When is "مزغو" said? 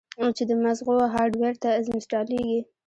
0.63-0.95